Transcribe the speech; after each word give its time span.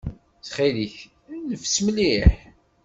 Ttxil-k, 0.37 0.95
neffes 1.47 1.77
mliḥ. 1.85 2.31